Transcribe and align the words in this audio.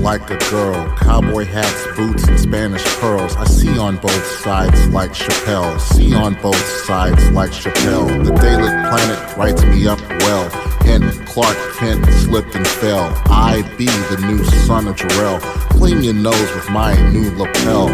Like 0.00 0.30
a 0.30 0.38
girl, 0.50 0.88
cowboy 0.96 1.44
hats, 1.44 1.86
boots, 1.96 2.26
and 2.26 2.40
Spanish 2.40 2.84
pearls. 2.98 3.36
I 3.36 3.44
see 3.44 3.78
on 3.78 3.96
both 3.96 4.26
sides 4.26 4.88
like 4.88 5.12
Chappelle, 5.12 5.78
see 5.78 6.14
on 6.14 6.34
both 6.40 6.64
sides 6.84 7.30
like 7.30 7.50
Chappelle. 7.50 8.24
The 8.24 8.32
Daily 8.36 8.68
Planet 8.88 9.36
writes 9.36 9.62
me 9.64 9.86
up 9.86 10.00
well. 10.20 10.48
Hint, 10.82 11.04
Clark 11.26 11.56
Kent 11.76 12.04
slipped 12.22 12.54
and 12.54 12.66
fell. 12.66 13.12
I 13.26 13.62
be 13.76 13.86
the 13.86 14.24
new 14.26 14.42
son 14.66 14.88
of 14.88 14.96
Jarrell. 14.96 15.40
Clean 15.70 16.02
your 16.02 16.14
nose 16.14 16.54
with 16.54 16.70
my 16.70 16.94
new 17.10 17.30
lapel. 17.36 17.88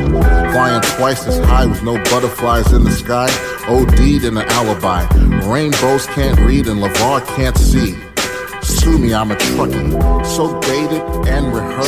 Flying 0.53 0.83
twice 0.97 1.27
as 1.27 1.39
high 1.45 1.67
with 1.67 1.83
no 1.83 1.95
butterflies 2.05 2.73
in 2.73 2.85
the 2.85 2.93
sky. 2.93 3.29
OD'd 3.69 4.25
in 4.25 4.37
an 4.37 4.47
alibi. 4.51 5.07
Rainbows 5.47 6.07
can't 6.07 6.39
read 6.41 6.69
and 6.69 6.81
LeVar 6.81 7.27
can't 7.37 7.59
see. 7.59 7.97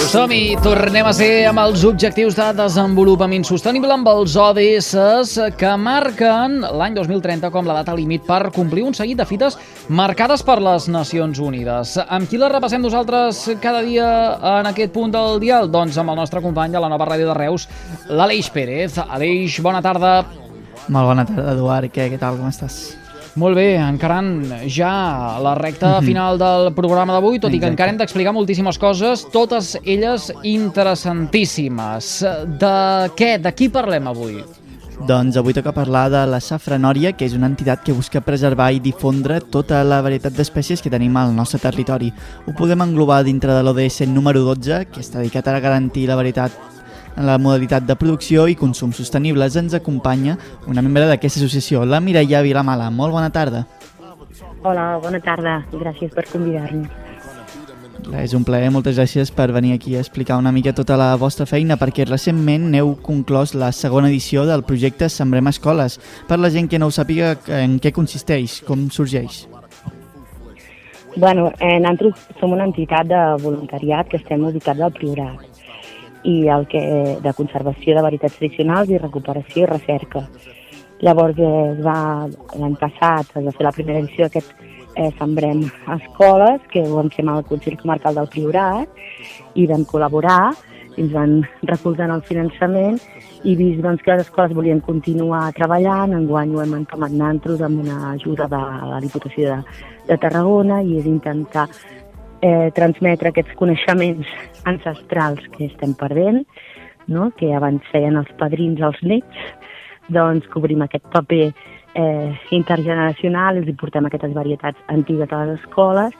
Som-hi, 0.09 0.56
tornem 0.65 1.06
a 1.09 1.12
ser 1.16 1.46
amb 1.51 1.60
els 1.60 1.83
objectius 1.84 2.37
de 2.38 2.46
desenvolupament 2.56 3.45
sostenible 3.45 3.92
amb 3.92 4.09
els 4.09 4.37
ODS 4.41 5.34
que 5.60 5.73
marquen 5.80 6.62
l'any 6.62 6.96
2030 6.96 7.51
com 7.55 7.69
la 7.69 7.77
data 7.80 7.96
límit 7.98 8.24
per 8.29 8.48
complir 8.55 8.87
un 8.88 8.96
seguit 8.96 9.20
de 9.20 9.27
fites 9.29 9.59
marcades 9.88 10.45
per 10.46 10.59
les 10.65 10.88
Nacions 10.93 11.41
Unides. 11.45 11.98
Amb 12.09 12.30
qui 12.30 12.40
la 12.40 12.48
repassem 12.52 12.82
nosaltres 12.85 13.45
cada 13.63 13.82
dia 13.85 14.09
en 14.59 14.70
aquest 14.73 14.95
punt 14.95 15.13
del 15.13 15.43
dial? 15.45 15.68
Doncs 15.68 15.98
amb 16.01 16.15
el 16.15 16.23
nostre 16.23 16.43
company 16.45 16.73
de 16.73 16.80
la 16.80 16.93
nova 16.93 17.10
ràdio 17.10 17.29
de 17.32 17.37
Reus, 17.37 17.68
l'Aleix 18.09 18.48
Pérez. 18.54 18.96
Aleix, 19.09 19.60
bona 19.60 19.85
tarda. 19.85 20.23
Molt 20.88 21.13
bona 21.13 21.29
tarda, 21.29 21.52
Eduard. 21.52 21.93
Què, 21.93 22.09
què 22.15 22.23
tal? 22.23 22.41
Com 22.41 22.48
estàs? 22.48 23.07
Molt 23.39 23.55
bé, 23.55 23.77
encarant 23.79 24.31
ja 24.67 25.39
la 25.43 25.53
recta 25.55 25.99
final 26.03 26.39
del 26.41 26.73
programa 26.75 27.15
d'avui, 27.15 27.39
tot 27.39 27.53
i 27.53 27.61
que 27.61 27.69
Exacte. 27.69 27.75
encara 27.75 27.93
hem 27.93 27.99
d'explicar 28.01 28.33
moltíssimes 28.35 28.79
coses, 28.83 29.23
totes 29.31 29.77
elles 29.85 30.33
interessantíssimes. 30.43 32.09
De 32.59 32.79
què? 33.15 33.37
De 33.39 33.53
qui 33.55 33.69
parlem 33.71 34.09
avui? 34.11 34.41
Doncs 35.07 35.37
avui 35.39 35.55
toca 35.55 35.71
parlar 35.71 36.09
de 36.11 36.25
la 36.27 36.41
safranòria, 36.43 37.13
que 37.15 37.29
és 37.29 37.37
una 37.39 37.47
entitat 37.47 37.85
que 37.87 37.95
busca 37.95 38.25
preservar 38.25 38.73
i 38.75 38.81
difondre 38.83 39.39
tota 39.39 39.85
la 39.87 40.01
varietat 40.03 40.35
d'espècies 40.35 40.83
que 40.83 40.91
tenim 40.91 41.15
al 41.16 41.31
nostre 41.37 41.61
territori. 41.63 42.11
Ho 42.49 42.57
podem 42.59 42.83
englobar 42.83 43.23
dintre 43.23 43.55
de 43.55 43.63
l'ODS 43.63 44.09
número 44.11 44.43
12, 44.51 44.89
que 44.91 45.05
està 45.05 45.23
dedicat 45.23 45.47
a 45.47 45.61
garantir 45.63 46.09
la 46.11 46.19
varietat 46.19 46.77
en 47.19 47.27
la 47.27 47.38
modalitat 47.38 47.83
de 47.87 47.97
producció 47.99 48.47
i 48.49 48.55
consum 48.57 48.93
sostenibles. 48.95 49.57
Ens 49.59 49.74
acompanya 49.74 50.38
una 50.71 50.83
membre 50.83 51.09
d'aquesta 51.11 51.43
associació, 51.43 51.85
la 51.85 52.01
Mireia 52.01 52.43
Vilamala. 52.47 52.91
Molt 52.95 53.13
bona 53.13 53.33
tarda. 53.35 53.66
Hola, 54.63 54.97
bona 55.02 55.21
tarda. 55.21 55.59
Gràcies 55.75 56.15
per 56.15 56.29
convidar-nos. 56.30 56.88
És 58.23 58.33
un 58.33 58.45
plaer, 58.47 58.71
moltes 58.73 58.97
gràcies 58.97 59.29
per 59.35 59.51
venir 59.52 59.75
aquí 59.75 59.97
a 59.97 60.01
explicar 60.01 60.38
una 60.38 60.52
mica 60.55 60.73
tota 60.73 60.97
la 60.97 61.10
vostra 61.21 61.45
feina, 61.47 61.77
perquè 61.77 62.07
recentment 62.07 62.71
heu 62.79 62.95
conclòs 63.05 63.53
la 63.59 63.69
segona 63.75 64.09
edició 64.09 64.47
del 64.49 64.65
projecte 64.65 65.10
Sembrem 65.12 65.50
Escoles. 65.50 65.99
Per 66.31 66.38
la 66.38 66.49
gent 66.55 66.71
que 66.71 66.78
no 66.78 66.88
ho 66.88 66.94
sàpiga, 66.94 67.34
en 67.59 67.77
què 67.82 67.93
consisteix, 67.93 68.62
com 68.65 68.88
sorgeix? 68.91 69.47
bueno, 71.19 71.50
eh, 71.59 71.81
nosaltres 71.81 72.28
som 72.38 72.53
una 72.55 72.69
entitat 72.69 73.09
de 73.10 73.21
voluntariat 73.43 74.06
que 74.06 74.21
estem 74.21 74.44
ubicats 74.47 74.81
al 74.81 74.93
Priorat 74.94 75.47
i 76.28 76.37
el 76.53 76.66
que 76.69 76.81
de 77.25 77.33
conservació 77.37 77.97
de 77.97 78.05
varietats 78.05 78.37
tradicionals 78.39 78.91
i 78.93 79.00
recuperació 79.00 79.65
i 79.65 79.71
recerca. 79.71 80.27
Llavors 81.00 81.39
es 81.39 81.83
va 81.84 81.99
l'any 82.59 82.75
passat 82.81 83.37
es 83.39 83.44
va 83.47 83.55
fer 83.55 83.66
la 83.66 83.75
primera 83.77 84.00
edició 84.03 84.27
d'aquest 84.27 84.50
eh, 84.99 85.11
Sembrem 85.19 85.62
Escoles, 85.94 86.65
que 86.72 86.83
ho 86.83 86.97
vam 86.97 87.11
fer 87.15 87.25
amb 87.25 87.37
el 87.37 87.47
Consell 87.50 87.78
Comarcal 87.81 88.19
del 88.19 88.33
Priorat 88.33 89.55
i 89.55 89.69
vam 89.71 89.87
col·laborar, 89.87 90.41
ens 90.99 91.12
van 91.15 91.39
recolzar 91.71 92.09
en 92.09 92.16
el 92.16 92.25
finançament 92.27 92.99
i 93.47 93.55
vist 93.55 93.84
doncs, 93.84 94.03
que 94.03 94.16
les 94.16 94.27
escoles 94.27 94.56
volien 94.56 94.81
continuar 94.83 95.45
treballant, 95.55 96.16
enguany 96.16 96.56
ho 96.56 96.65
hem 96.65 96.75
entomat 96.81 97.15
nosaltres 97.15 97.62
amb 97.62 97.84
una 97.84 98.00
ajuda 98.10 98.49
de 98.50 98.62
la 98.91 98.99
Diputació 99.05 99.55
de, 99.55 99.78
de 100.10 100.19
Tarragona 100.19 100.83
i 100.83 100.99
és 100.99 101.06
intentar 101.06 101.69
eh, 102.43 102.71
transmetre 102.75 103.32
aquests 103.32 103.56
coneixements 103.59 104.28
ancestrals 104.69 105.44
que 105.56 105.66
estem 105.66 105.94
perdent, 105.99 106.44
no? 107.06 107.31
que 107.37 107.53
abans 107.56 107.84
feien 107.93 108.19
els 108.21 108.31
padrins 108.41 108.82
als 108.84 109.00
nets, 109.03 109.49
doncs 110.09 110.47
cobrim 110.53 110.82
aquest 110.84 111.04
paper 111.12 111.48
eh, 111.48 112.32
intergeneracional, 112.56 113.60
els 113.60 113.77
portem 113.81 114.06
aquestes 114.09 114.34
varietats 114.37 114.81
antigues 114.88 115.32
a 115.32 115.44
les 115.44 115.60
escoles 115.60 116.15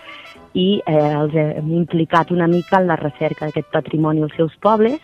i 0.55 0.81
eh, 0.85 0.97
els 1.21 1.37
hem 1.39 1.73
implicat 1.83 2.33
una 2.35 2.49
mica 2.51 2.81
en 2.81 2.89
la 2.89 2.97
recerca 3.01 3.47
d'aquest 3.47 3.71
patrimoni 3.73 4.25
als 4.25 4.35
seus 4.37 4.57
pobles 4.61 5.01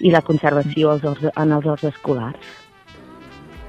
i 0.00 0.12
la 0.12 0.22
conservació 0.22 0.94
als 0.94 1.26
en 1.30 1.52
els 1.52 1.66
horts 1.66 1.88
escolars. 1.90 2.52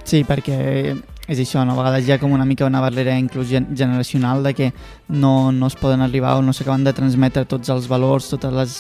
Sí, 0.06 0.22
perquè 0.28 0.94
és 1.28 1.40
això, 1.42 1.64
no? 1.66 1.74
a 1.74 1.80
vegades 1.80 2.08
hi 2.08 2.14
ha 2.14 2.20
com 2.22 2.34
una 2.36 2.46
mica 2.46 2.68
una 2.68 2.82
barrera 2.84 3.16
inclús 3.18 3.50
gen- 3.50 3.68
generacional 3.76 4.44
de 4.44 4.54
que 4.54 4.68
no, 5.10 5.52
no 5.52 5.68
es 5.68 5.76
poden 5.76 6.02
arribar 6.06 6.36
o 6.38 6.44
no 6.46 6.54
s'acaben 6.54 6.84
de 6.86 6.94
transmetre 6.94 7.46
tots 7.50 7.70
els 7.74 7.88
valors, 7.90 8.30
totes 8.30 8.54
les 8.54 8.76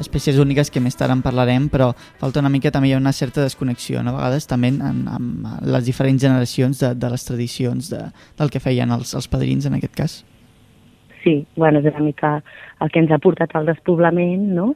espècies 0.00 0.38
úniques 0.40 0.70
que 0.70 0.80
més 0.80 0.96
tard 0.96 1.12
en 1.12 1.20
parlarem, 1.22 1.68
però 1.68 1.90
falta 2.20 2.40
una 2.40 2.48
mica 2.52 2.72
també 2.72 2.88
hi 2.88 2.94
ha 2.94 3.02
una 3.02 3.12
certa 3.12 3.44
desconnexió, 3.44 4.02
no? 4.02 4.14
a 4.14 4.20
vegades 4.20 4.48
també 4.48 4.72
en 4.72 5.04
les 5.60 5.84
diferents 5.84 6.22
generacions 6.22 6.80
de, 6.80 6.94
de 6.94 7.10
les 7.10 7.24
tradicions 7.26 7.90
de, 7.92 8.04
del 8.38 8.50
que 8.50 8.62
feien 8.64 8.90
els, 8.96 9.12
els 9.14 9.28
padrins 9.28 9.66
en 9.66 9.76
aquest 9.76 9.96
cas. 9.96 10.20
Sí, 11.20 11.44
bueno, 11.56 11.82
és 11.82 11.90
una 11.90 12.00
mica 12.00 12.38
el 12.80 12.88
que 12.88 13.02
ens 13.02 13.12
ha 13.12 13.18
portat 13.20 13.52
al 13.54 13.68
despoblament, 13.68 14.48
no? 14.56 14.72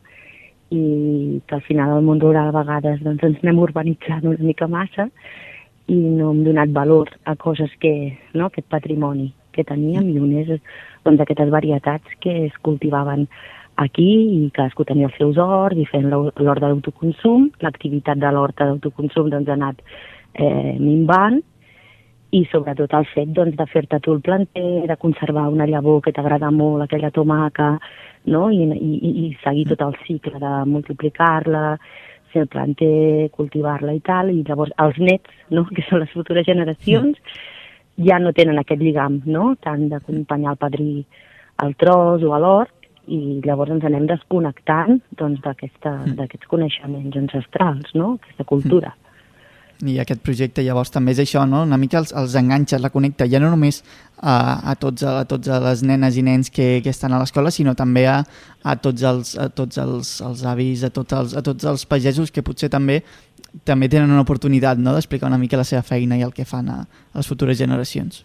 i 0.75 1.41
que 1.47 1.55
al 1.55 1.62
final 1.62 1.93
el 1.97 2.05
món 2.05 2.21
rural 2.21 2.49
a 2.51 2.56
vegades 2.56 3.03
doncs, 3.05 3.23
ens 3.23 3.43
anem 3.45 3.61
urbanitzant 3.62 4.25
una 4.27 4.43
mica 4.43 4.67
massa 4.67 5.09
i 5.89 5.95
no 5.95 6.31
hem 6.33 6.45
donat 6.47 6.71
valor 6.72 7.11
a 7.25 7.34
coses 7.37 7.71
que, 7.81 8.17
no, 8.34 8.47
aquest 8.47 8.69
patrimoni 8.72 9.33
que 9.53 9.65
teníem 9.65 10.09
i 10.11 10.19
un 10.19 10.33
és 10.41 10.49
doncs, 11.05 11.21
aquestes 11.21 11.50
varietats 11.53 12.17
que 12.21 12.47
es 12.47 12.56
cultivaven 12.62 13.27
aquí 13.77 14.09
i 14.39 14.50
cadascú 14.55 14.84
tenia 14.87 15.06
els 15.11 15.17
seus 15.19 15.37
horts 15.39 15.77
i 15.78 15.84
fent 15.91 16.09
l'hor- 16.11 16.33
l'hort 16.41 16.62
d'autoconsum. 16.62 17.50
L'activitat 17.61 18.19
de 18.19 18.31
l'horta 18.33 18.67
d'autoconsum 18.71 19.31
doncs, 19.31 19.49
ha 19.49 19.59
anat 19.59 19.83
eh, 20.34 20.77
minvant 20.81 21.41
i 22.34 22.41
sobretot 22.50 22.91
el 22.99 23.05
fet 23.12 23.28
doncs, 23.31 23.55
de 23.55 23.67
fer-te 23.71 24.00
tu 24.03 24.12
el 24.17 24.21
planter, 24.21 24.87
de 24.89 24.97
conservar 24.97 25.49
una 25.53 25.67
llavor 25.71 26.00
que 26.03 26.12
t'agrada 26.12 26.50
molt, 26.50 26.83
aquella 26.83 27.12
tomaca, 27.15 27.77
no? 28.27 28.49
I, 28.50 28.65
i- 28.75 29.12
i 29.27 29.37
seguir 29.44 29.69
tot 29.71 29.83
el 29.87 29.94
cicle 30.06 30.41
de 30.43 30.55
multiplicar-la, 30.67 31.78
fer 32.34 32.45
el 32.45 33.31
cultivar-la 33.33 33.95
i 33.95 34.00
tal, 34.05 34.31
i 34.34 34.43
llavors 34.47 34.75
els 34.83 34.99
nets, 34.99 35.31
no? 35.50 35.65
que 35.75 35.84
són 35.89 36.03
les 36.05 36.12
futures 36.15 36.47
generacions, 36.47 37.21
ja 38.03 38.19
no 38.19 38.34
tenen 38.34 38.59
aquest 38.59 38.83
lligam, 38.83 39.21
no? 39.25 39.55
tant 39.62 39.89
d'acompanyar 39.93 40.55
el 40.56 40.61
padrí 40.61 41.05
al 41.62 41.77
tros 41.78 42.25
o 42.27 42.34
a 42.34 42.41
l'hort, 42.43 42.75
i 43.06 43.41
llavors 43.44 43.71
ens 43.71 43.84
anem 43.84 44.06
desconnectant 44.09 45.00
doncs, 45.21 45.41
d'aquesta- 45.44 46.15
d'aquests 46.17 46.49
coneixements 46.50 47.17
ancestrals, 47.21 47.94
no? 47.94 48.15
aquesta 48.21 48.44
cultura. 48.49 48.94
I 49.83 49.99
aquest 49.99 50.23
projecte 50.23 50.62
llavors 50.62 50.93
també 50.95 51.12
és 51.12 51.21
això, 51.25 51.43
no? 51.49 51.65
una 51.67 51.79
mica 51.81 51.99
els, 51.99 52.12
els 52.15 52.37
enganxa, 52.39 52.79
la 52.79 52.93
connecta 52.95 53.27
ja 53.27 53.41
no 53.43 53.51
només 53.51 53.83
a, 54.23 54.71
a, 54.71 54.75
tots, 54.79 55.03
a 55.03 55.25
tots 55.29 55.50
a 55.50 55.59
les 55.65 55.82
nenes 55.82 56.17
i 56.17 56.23
nens 56.23 56.50
que, 56.55 56.79
que 56.85 56.93
estan 56.94 57.12
a 57.12 57.19
l'escola, 57.19 57.50
sinó 57.50 57.75
també 57.75 58.06
a, 58.06 58.21
a 58.62 58.76
tots, 58.76 59.03
els, 59.03 59.35
a 59.41 59.49
tots 59.50 59.81
els, 59.82 60.12
els 60.25 60.44
avis, 60.47 60.85
a 60.87 60.93
tots 60.94 61.19
els, 61.19 61.35
a 61.35 61.43
tots 61.43 61.67
els 61.73 61.87
pagesos 61.91 62.31
que 62.31 62.47
potser 62.47 62.71
també 62.73 63.03
també 63.62 63.87
tenen 63.88 64.11
una 64.11 64.25
oportunitat 64.25 64.81
no? 64.82 64.94
d'explicar 64.94 65.29
una 65.29 65.38
mica 65.38 65.59
la 65.61 65.67
seva 65.67 65.85
feina 65.87 66.19
i 66.19 66.25
el 66.27 66.32
que 66.35 66.47
fan 66.49 66.70
a, 66.70 66.81
a 66.82 67.19
les 67.20 67.29
futures 67.29 67.59
generacions. 67.59 68.25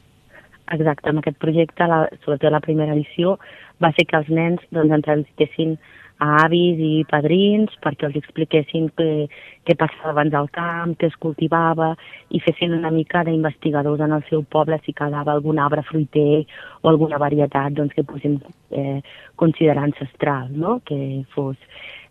Exacte, 0.73 1.09
amb 1.09 1.21
aquest 1.21 1.37
projecte, 1.41 1.85
la, 1.89 2.03
sobretot 2.23 2.53
la 2.53 2.61
primera 2.61 2.93
edició, 2.93 3.37
va 3.81 3.91
ser 3.97 4.05
que 4.09 4.17
els 4.17 4.29
nens 4.29 4.61
doncs, 4.73 4.93
ens 4.93 5.05
transitessin 5.05 5.77
a 6.19 6.29
avis 6.43 6.79
i 6.83 6.91
padrins 7.07 7.75
perquè 7.83 8.07
els 8.09 8.17
expliquessin 8.19 8.89
què, 8.99 9.27
què 9.67 9.75
passava 9.79 10.11
abans 10.13 10.35
al 10.35 10.49
camp, 10.55 10.95
què 10.99 11.07
es 11.07 11.15
cultivava 11.23 11.93
i 12.35 12.41
fessin 12.43 12.75
una 12.75 12.91
mica 12.91 13.23
d'investigadors 13.23 14.03
en 14.03 14.17
el 14.17 14.25
seu 14.29 14.43
poble 14.43 14.79
si 14.83 14.95
quedava 14.95 15.31
algun 15.33 15.61
arbre 15.63 15.85
fruiter 15.87 16.43
o 16.81 16.91
alguna 16.91 17.21
varietat 17.21 17.77
doncs, 17.77 17.95
que 17.95 18.03
poguéssim 18.03 18.39
eh, 18.71 18.99
considerar 19.39 19.87
ancestral, 19.87 20.51
no? 20.51 20.81
que 20.85 21.23
fos 21.35 21.55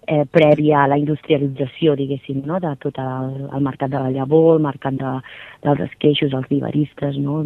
eh, 0.09 0.25
prèvia 0.33 0.83
a 0.83 0.89
la 0.89 0.97
industrialització, 0.97 1.95
diguéssim, 1.99 2.41
no? 2.49 2.59
de 2.65 2.73
tot 2.81 2.97
el, 3.03 3.35
el 3.53 3.67
mercat 3.67 3.93
de 3.93 4.01
la 4.01 4.15
llavor, 4.15 4.55
el 4.57 4.65
mercat 4.65 4.97
de, 4.97 5.13
dels 5.67 5.85
esqueixos, 5.91 6.33
els 6.33 6.49
viveristes, 6.49 7.21
no? 7.21 7.43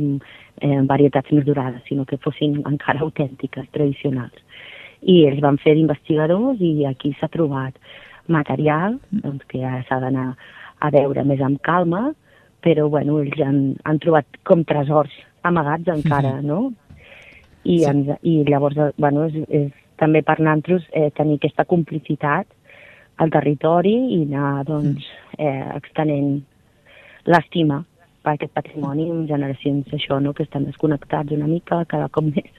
eh, 0.63 0.79
varietats 0.87 1.35
més 1.35 1.45
durades, 1.49 1.83
sinó 1.89 2.07
que 2.07 2.21
fossin 2.23 2.61
encara 2.71 3.03
autèntiques, 3.03 3.67
tradicionals. 3.75 4.39
I 5.03 5.25
ells 5.27 5.43
van 5.43 5.59
fer 5.63 5.75
d'investigadors 5.77 6.61
i 6.63 6.87
aquí 6.87 7.13
s'ha 7.19 7.31
trobat 7.33 7.79
material 8.31 8.99
doncs, 9.11 9.45
que 9.51 9.63
ja 9.63 9.81
s'ha 9.89 9.99
d'anar 10.03 10.33
a 10.83 10.91
veure 10.95 11.25
més 11.27 11.43
amb 11.43 11.61
calma, 11.63 12.13
però 12.63 12.89
bueno, 12.91 13.19
ells 13.23 13.41
han, 13.43 13.61
han 13.85 13.99
trobat 14.03 14.27
com 14.47 14.65
tresors 14.65 15.15
amagats 15.43 15.91
encara, 15.91 16.39
no? 16.43 16.73
I, 17.63 17.79
sí. 17.79 17.87
ens, 17.87 18.11
i 18.23 18.43
llavors, 18.47 18.79
bueno, 18.99 19.27
és, 19.31 19.39
és 19.49 19.71
també 19.99 20.23
per 20.27 20.39
nosaltres 20.41 20.87
eh, 20.91 21.11
tenir 21.15 21.39
aquesta 21.39 21.67
complicitat 21.69 22.49
al 23.23 23.31
territori 23.31 23.95
i 24.17 24.23
anar 24.25 24.65
doncs, 24.67 25.07
eh, 25.39 25.69
extenent 25.77 26.41
l'estima 27.31 27.83
per 28.23 28.35
aquest 28.37 28.55
patrimoni 28.55 29.09
en 29.11 29.27
generacions 29.31 29.91
això, 29.95 30.19
no? 30.23 30.33
que 30.35 30.47
estan 30.47 30.67
desconnectats 30.67 31.35
una 31.35 31.51
mica 31.51 31.83
cada 31.91 32.09
cop 32.09 32.31
més. 32.35 32.51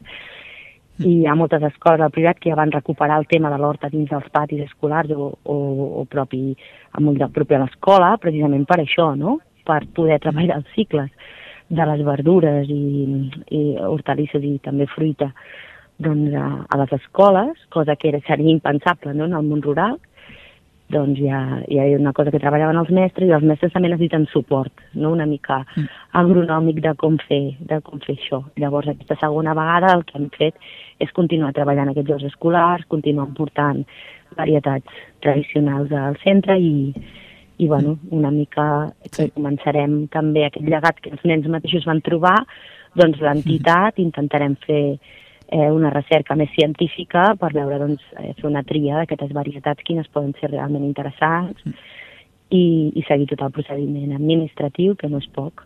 I 1.01 1.09
hi 1.09 1.25
ha 1.25 1.33
moltes 1.33 1.63
escoles 1.65 2.03
al 2.05 2.13
privat 2.13 2.37
que 2.37 2.51
ja 2.51 2.57
van 2.59 2.71
recuperar 2.71 3.17
el 3.17 3.25
tema 3.25 3.49
de 3.49 3.57
l'horta 3.57 3.89
dins 3.89 4.11
dels 4.11 4.29
patis 4.29 4.61
escolars 4.67 5.09
o, 5.15 5.31
o, 5.43 5.55
o 6.01 6.05
propi, 6.05 6.53
en 6.99 7.07
un 7.09 7.17
lloc 7.17 7.33
propi 7.33 7.57
a 7.57 7.63
l'escola, 7.63 8.11
precisament 8.21 8.67
per 8.69 8.83
això, 8.83 9.13
no? 9.17 9.39
per 9.65 9.81
poder 9.95 10.19
treballar 10.19 10.59
els 10.59 10.69
cicles 10.75 11.09
de 11.73 11.85
les 11.89 12.01
verdures 12.05 12.69
i, 12.69 13.29
i 13.55 13.61
hortalisses 13.81 14.43
i 14.43 14.57
també 14.61 14.85
fruita 14.91 15.31
doncs, 16.03 16.33
a, 16.35 16.47
a 16.69 16.79
les 16.83 16.93
escoles, 16.99 17.57
cosa 17.73 17.95
que 17.95 18.11
era, 18.11 18.19
seria 18.27 18.51
impensable 18.51 19.13
no? 19.13 19.25
en 19.25 19.33
el 19.39 19.47
món 19.47 19.63
rural, 19.65 19.97
doncs 20.93 21.19
hi 21.19 21.29
ha, 21.29 21.41
hi 21.67 21.79
ha 21.81 21.85
una 21.97 22.13
cosa 22.15 22.31
que 22.31 22.41
treballaven 22.41 22.79
els 22.79 22.91
mestres 22.93 23.29
i 23.29 23.35
els 23.35 23.45
mestres 23.49 23.73
també 23.73 23.89
necessiten 23.91 24.27
suport, 24.31 24.83
no? 24.93 25.11
una 25.15 25.25
mica 25.29 25.63
mm. 25.63 25.87
agronòmic 26.21 26.81
de 26.85 26.93
com 26.99 27.17
fer, 27.27 27.41
de 27.59 27.79
com 27.85 28.01
fer 28.03 28.15
això. 28.17 28.43
Llavors 28.61 28.91
aquesta 28.93 29.17
segona 29.21 29.55
vegada 29.57 29.93
el 29.97 30.05
que 30.07 30.17
hem 30.19 30.29
fet 30.37 30.69
és 31.03 31.11
continuar 31.17 31.53
treballant 31.57 31.91
aquests 31.91 32.13
jocs 32.13 32.29
escolars, 32.29 32.87
continuar 32.93 33.27
portant 33.37 33.83
varietats 34.37 35.03
tradicionals 35.23 35.91
al 35.93 36.17
centre 36.23 36.57
i, 36.59 36.93
i 37.57 37.67
bueno, 37.67 37.97
una 38.11 38.31
mica 38.33 38.67
sí. 39.11 39.29
començarem 39.35 40.05
també 40.13 40.47
aquest 40.47 40.65
llegat 40.67 41.01
que 41.01 41.13
els 41.13 41.25
nens 41.27 41.49
mateixos 41.49 41.85
van 41.89 42.01
trobar, 42.05 42.39
doncs 42.97 43.21
l'entitat 43.21 43.99
intentarem 44.01 44.55
fer 44.67 44.83
eh, 45.47 45.69
una 45.71 45.91
recerca 45.93 46.37
més 46.39 46.51
científica 46.55 47.33
per 47.39 47.51
veure, 47.55 47.79
doncs, 47.81 48.05
eh, 48.19 48.33
fer 48.39 48.47
una 48.49 48.63
tria 48.63 49.01
d'aquestes 49.01 49.33
varietats, 49.35 49.83
quines 49.83 50.09
poden 50.13 50.33
ser 50.39 50.51
realment 50.51 50.85
interessants, 50.87 51.59
mm. 51.65 51.75
i, 52.53 52.65
i 52.95 53.05
seguir 53.07 53.29
tot 53.33 53.45
el 53.45 53.53
procediment 53.55 54.15
administratiu, 54.15 54.95
que 54.95 55.09
no 55.09 55.21
és 55.23 55.29
poc, 55.35 55.65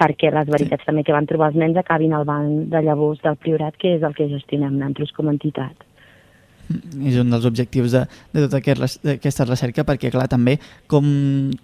perquè 0.00 0.30
les 0.34 0.50
varietats 0.50 0.82
sí. 0.82 0.90
també 0.90 1.04
que 1.06 1.14
van 1.14 1.26
trobar 1.30 1.52
els 1.52 1.58
nens 1.60 1.78
acabin 1.78 2.14
al 2.14 2.26
banc 2.26 2.70
de 2.72 2.82
llavors 2.82 3.22
del 3.22 3.38
Priorat, 3.38 3.76
que 3.78 3.94
és 3.98 4.02
el 4.02 4.14
que 4.14 4.30
gestionem 4.32 4.78
nosaltres 4.78 5.14
com 5.14 5.28
a 5.28 5.36
entitat 5.36 5.90
és 6.70 7.18
un 7.20 7.30
dels 7.32 7.44
objectius 7.48 7.92
de, 7.92 8.02
de 8.34 8.44
tota 8.46 8.60
aquesta 9.14 9.46
recerca 9.48 9.84
perquè 9.86 10.10
clar 10.12 10.26
també 10.32 10.56
com, 10.90 11.04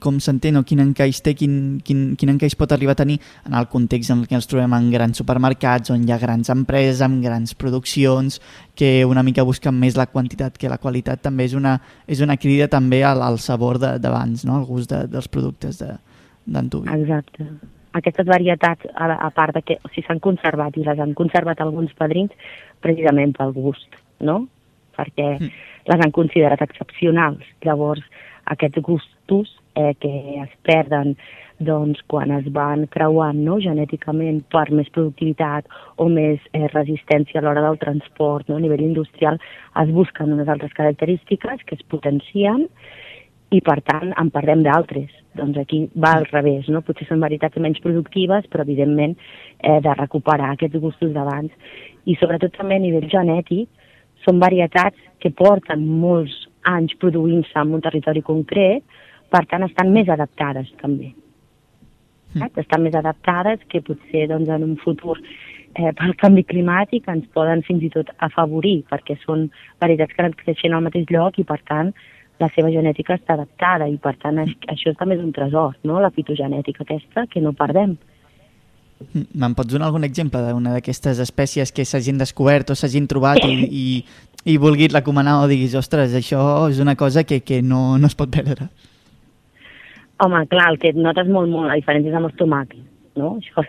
com 0.02 0.20
s'entén 0.20 0.60
o 0.60 0.64
quin 0.66 0.82
encaix 0.84 1.22
té, 1.24 1.34
quin, 1.38 1.80
quin, 1.84 2.10
quin 2.20 2.34
encaix 2.34 2.56
pot 2.58 2.72
arribar 2.76 2.96
a 2.96 3.00
tenir 3.00 3.18
en 3.48 3.56
el 3.56 3.70
context 3.72 4.12
en 4.14 4.26
què 4.28 4.36
ens 4.38 4.50
trobem 4.50 4.76
en 4.76 4.90
grans 4.92 5.22
supermercats 5.22 5.94
on 5.94 6.04
hi 6.04 6.12
ha 6.12 6.20
grans 6.20 6.52
empreses 6.52 7.02
amb 7.06 7.24
grans 7.24 7.56
produccions 7.56 8.40
que 8.76 9.04
una 9.08 9.24
mica 9.26 9.46
busquen 9.46 9.76
més 9.80 9.98
la 9.98 10.08
quantitat 10.10 10.58
que 10.60 10.70
la 10.72 10.80
qualitat 10.82 11.24
també 11.24 11.48
és 11.48 11.56
una, 11.56 11.78
és 12.06 12.20
una 12.24 12.36
crida 12.40 12.68
també 12.68 13.02
al, 13.04 13.22
al 13.24 13.40
sabor 13.40 13.80
d'abans, 13.80 14.46
no? 14.48 14.60
al 14.60 14.68
gust 14.68 14.92
de, 14.92 15.04
dels 15.10 15.28
productes 15.28 15.80
d'Antubi. 15.80 16.88
De, 16.88 17.00
Exacte 17.00 17.50
aquestes 17.92 18.26
varietats, 18.26 18.86
a, 18.94 19.10
a 19.26 19.30
part 19.34 19.56
de 19.56 19.62
que 19.66 19.78
o 19.82 19.90
sigui, 19.90 20.04
s'han 20.06 20.22
conservat 20.22 20.76
i 20.78 20.84
les 20.86 21.00
han 21.02 21.14
conservat 21.18 21.60
alguns 21.62 21.92
padrins 21.98 22.30
precisament 22.84 23.34
pel 23.36 23.54
gust, 23.56 23.98
no? 24.22 24.44
Perquè 25.00 25.30
mm. 25.38 25.52
les 25.90 26.04
han 26.04 26.14
considerat 26.16 26.62
excepcionals. 26.68 27.46
Llavors, 27.64 28.04
aquests 28.52 28.84
gustos 28.84 29.56
eh, 29.74 29.94
que 30.00 30.12
es 30.42 30.52
perden 30.66 31.16
doncs, 31.60 32.00
quan 32.08 32.30
es 32.32 32.46
van 32.56 32.86
creuant 32.92 33.36
no, 33.44 33.58
genèticament 33.60 34.40
per 34.52 34.64
més 34.72 34.88
productivitat 34.94 35.68
o 36.00 36.08
més 36.08 36.40
eh, 36.56 36.66
resistència 36.72 37.40
a 37.40 37.44
l'hora 37.44 37.64
del 37.66 37.78
transport 37.82 38.48
no, 38.48 38.56
a 38.56 38.64
nivell 38.64 38.82
industrial, 38.86 39.36
es 39.82 39.92
busquen 39.92 40.32
unes 40.32 40.48
altres 40.48 40.72
característiques 40.76 41.66
que 41.66 41.76
es 41.76 41.84
potencien 41.92 42.64
i, 43.50 43.60
per 43.66 43.80
tant, 43.84 44.14
en 44.16 44.30
perdem 44.32 44.62
d'altres. 44.64 45.10
Doncs 45.36 45.58
aquí 45.60 45.82
va 46.00 46.14
al 46.16 46.26
revés, 46.30 46.68
no? 46.72 46.82
Potser 46.86 47.06
són 47.08 47.22
varietats 47.22 47.58
menys 47.62 47.82
productives, 47.82 48.46
però, 48.50 48.64
evidentment, 48.64 49.16
eh, 49.58 49.80
de 49.84 49.94
recuperar 49.98 50.52
aquests 50.54 50.80
gustos 50.82 51.12
d'abans. 51.14 51.52
I, 52.06 52.16
sobretot, 52.22 52.54
també 52.56 52.78
a 52.78 52.82
nivell 52.82 53.08
genètic, 53.10 53.68
són 54.24 54.40
varietats 54.42 54.98
que 55.20 55.32
porten 55.32 55.84
molts 56.02 56.34
anys 56.68 56.96
produint-se 57.00 57.56
en 57.60 57.74
un 57.76 57.84
territori 57.84 58.22
concret, 58.22 58.84
per 59.30 59.44
tant 59.50 59.64
estan 59.64 59.92
més 59.94 60.08
adaptades 60.08 60.70
també. 60.80 61.12
Mm. 62.34 62.50
Estan 62.62 62.84
més 62.84 62.94
adaptades 62.94 63.62
que 63.68 63.82
potser 63.82 64.28
doncs, 64.30 64.50
en 64.50 64.66
un 64.66 64.76
futur 64.78 65.16
eh, 65.74 65.90
pel 65.96 66.14
canvi 66.20 66.44
climàtic 66.46 67.08
ens 67.10 67.26
poden 67.34 67.64
fins 67.66 67.82
i 67.86 67.90
tot 67.94 68.10
afavorir, 68.18 68.80
perquè 68.90 69.18
són 69.24 69.48
varietats 69.82 70.14
que 70.14 70.26
han 70.26 70.36
creixent 70.38 70.76
al 70.76 70.86
mateix 70.86 71.10
lloc 71.10 71.38
i 71.38 71.46
per 71.46 71.60
tant 71.70 71.92
la 72.40 72.48
seva 72.54 72.70
genètica 72.72 73.16
està 73.18 73.34
adaptada 73.36 73.88
i 73.90 73.98
per 74.00 74.14
tant 74.22 74.40
això 74.40 74.94
també 74.96 75.18
és 75.18 75.24
un 75.24 75.34
tresor, 75.36 75.76
no? 75.84 76.00
la 76.00 76.12
fitogenètica 76.14 76.86
aquesta, 76.86 77.26
que 77.30 77.42
no 77.44 77.52
perdem. 77.52 77.98
Me'n 79.10 79.54
pots 79.56 79.72
donar 79.72 79.88
algun 79.88 80.04
exemple 80.04 80.42
d'una 80.44 80.74
d'aquestes 80.76 81.20
espècies 81.24 81.72
que 81.72 81.86
s'hagin 81.88 82.18
descobert 82.20 82.70
o 82.70 82.76
s'hagin 82.76 83.06
trobat 83.08 83.40
i, 83.46 83.54
i, 83.64 83.84
i 84.52 84.56
vulguis 84.60 84.92
recomanar 84.92 85.38
o 85.40 85.48
diguis, 85.48 85.74
ostres, 85.78 86.12
això 86.16 86.42
és 86.68 86.82
una 86.84 86.96
cosa 87.00 87.24
que, 87.24 87.40
que 87.40 87.62
no, 87.64 87.96
no 87.98 88.10
es 88.10 88.16
pot 88.18 88.30
perdre? 88.34 88.68
Home, 90.20 90.44
clar, 90.52 90.68
el 90.74 90.78
que 90.82 90.92
et 90.92 91.00
notes 91.00 91.28
molt, 91.32 91.48
molt, 91.48 91.70
la 91.70 91.78
diferència 91.80 92.12
és 92.12 92.18
amb 92.18 92.28
els 92.28 92.36
tomàquets, 92.36 92.84
no? 93.16 93.38
Això, 93.40 93.64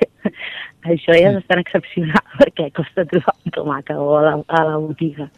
això 0.95 1.15
ja 1.15 1.31
és 1.31 1.39
bastant 1.39 1.63
excepcional 1.63 2.27
perquè 2.41 2.67
costa 2.75 3.07
trobar 3.07 3.37
un 3.39 3.55
tomàquet 3.55 4.03
o 4.03 4.11
a 4.19 4.25
la, 4.27 4.37
a 4.47 4.65
la 4.67 4.77
botiga. 4.83 5.31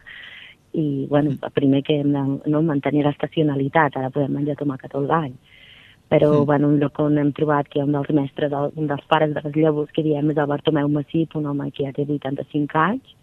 I, 0.74 1.06
bueno, 1.06 1.36
primer 1.54 1.84
que 1.86 2.00
hem 2.02 2.16
de 2.16 2.22
no, 2.50 2.64
mantenir 2.66 3.06
l'estacionalitat, 3.06 4.00
ara 4.00 4.10
podem 4.10 4.34
menjar 4.40 4.58
tomàquet 4.58 4.98
tot 4.98 5.06
l'any 5.06 5.36
però 6.14 6.30
mm. 6.30 6.46
bueno, 6.46 6.68
un 6.68 6.78
lloc 6.78 7.00
on 7.02 7.18
hem 7.18 7.32
trobat 7.34 7.66
que 7.74 7.82
un 7.82 7.96
dels 7.96 8.12
mestres, 8.14 8.52
un 8.78 8.86
dels 8.86 9.06
pares 9.10 9.32
de 9.34 9.42
les 9.42 9.56
llavors 9.58 9.90
que 9.96 10.04
diem 10.06 10.30
és 10.30 10.38
el 10.38 10.50
Bartomeu 10.52 10.92
Massip, 10.94 11.34
un 11.40 11.48
home 11.50 11.72
que 11.74 11.88
ja 11.88 11.96
té 11.96 12.06
85 12.06 12.78
anys, 12.78 13.16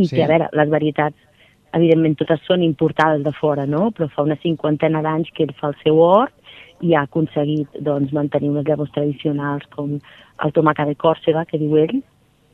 i 0.00 0.06
sí. 0.06 0.14
que, 0.14 0.22
a 0.24 0.30
veure, 0.30 0.48
les 0.56 0.72
varietats, 0.72 1.44
evidentment 1.76 2.16
totes 2.16 2.40
són 2.48 2.64
importades 2.64 3.20
de 3.20 3.34
fora, 3.36 3.66
no? 3.68 3.90
però 3.92 4.08
fa 4.14 4.24
una 4.24 4.38
cinquantena 4.40 5.04
d'anys 5.04 5.28
que 5.36 5.44
ell 5.44 5.52
fa 5.60 5.74
el 5.74 5.78
seu 5.82 6.00
hort 6.00 6.32
i 6.80 6.96
ha 6.96 7.04
aconseguit 7.04 7.76
doncs, 7.84 8.16
mantenir 8.16 8.54
unes 8.54 8.64
llavors 8.64 8.96
tradicionals 8.96 9.68
com 9.76 9.98
el 10.00 10.56
tomàquet 10.56 10.88
de 10.88 10.96
Còrsega, 10.96 11.44
que 11.50 11.60
diu 11.60 11.76
ell, 11.84 11.98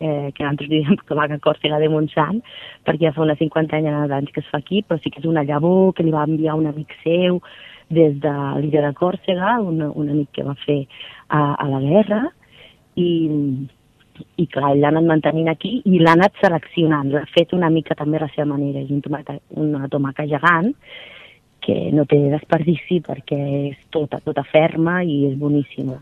eh, 0.03 0.31
que 0.35 0.43
nosaltres 0.43 0.75
diem 0.75 0.99
tomàquet 1.07 1.43
Còrsega 1.45 1.79
de 1.79 1.91
Montsant, 1.93 2.43
perquè 2.83 3.07
ja 3.07 3.15
fa 3.15 3.23
una 3.23 3.39
cinquantena 3.39 4.09
d'anys 4.11 4.35
que 4.35 4.43
es 4.43 4.51
fa 4.51 4.59
aquí, 4.59 4.83
però 4.83 4.99
sí 4.99 5.15
que 5.15 5.23
és 5.23 5.31
una 5.31 5.47
llavor 5.47 5.95
que 5.95 6.03
li 6.03 6.15
va 6.15 6.27
enviar 6.27 6.59
un 6.59 6.67
amic 6.67 6.99
seu, 7.05 7.39
des 7.93 8.19
de 8.21 8.33
l'illa 8.61 8.87
de 8.89 8.93
Còrsega, 8.99 9.59
un, 9.61 9.83
un 9.83 10.11
amic 10.11 10.33
que 10.39 10.47
va 10.47 10.57
fer 10.65 10.83
a, 11.29 11.43
a 11.55 11.69
la 11.71 11.81
guerra, 11.85 12.23
i, 12.97 13.11
i 14.37 14.47
clar, 14.53 14.75
l'ha 14.77 14.93
anat 14.93 15.09
mantenint 15.09 15.51
aquí 15.53 15.79
i 15.89 16.01
l'ha 16.01 16.15
anat 16.17 16.37
seleccionant, 16.43 17.11
l'ha 17.13 17.25
fet 17.33 17.55
una 17.57 17.71
mica 17.73 17.97
també 17.99 18.21
a 18.21 18.27
la 18.27 18.31
seva 18.35 18.51
manera, 18.55 18.83
és 18.83 18.93
un 18.93 19.03
tomaca, 19.05 19.39
una 19.63 19.89
tomaca 19.93 20.27
gegant, 20.29 20.73
que 21.63 21.77
no 21.95 22.05
té 22.11 22.19
desperdici 22.33 22.99
perquè 23.07 23.39
és 23.69 23.77
tota, 23.95 24.19
tota 24.25 24.43
ferma 24.49 25.01
i 25.07 25.23
és 25.29 25.37
boníssima. 25.39 26.01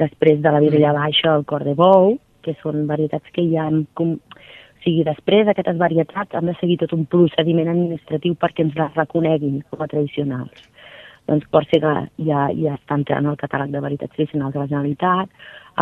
Després 0.00 0.40
de 0.42 0.50
la 0.50 0.62
virella 0.62 0.96
baixa, 0.96 1.36
el 1.36 1.46
cor 1.46 1.62
de 1.66 1.76
bou, 1.78 2.16
que 2.42 2.56
són 2.62 2.88
varietats 2.88 3.30
que 3.36 3.46
ja 3.52 3.68
hem... 3.70 3.84
Com, 3.94 4.16
o 4.18 4.82
sigui, 4.82 5.04
després 5.04 5.46
aquestes 5.46 5.76
varietats 5.78 6.34
han 6.34 6.48
de 6.48 6.56
seguir 6.56 6.78
tot 6.80 6.94
un 6.96 7.04
procediment 7.12 7.68
administratiu 7.68 8.34
perquè 8.40 8.64
ens 8.64 8.78
les 8.78 8.94
reconeguin 8.96 9.60
com 9.68 9.84
a 9.84 9.88
tradicionals 9.92 10.69
doncs 11.30 11.46
Còrsega 11.54 11.94
ja, 12.26 12.48
ja 12.58 12.74
està 12.74 12.98
entrant 12.98 13.28
al 13.30 13.38
catàleg 13.38 13.70
de 13.70 13.82
veritats 13.84 14.16
tradicionals 14.16 14.54
de 14.56 14.62
la 14.62 14.68
Generalitat, 14.70 15.30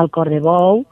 el 0.03 0.11
cor 0.13 0.31
de 0.33 0.41
bou, 0.45 0.85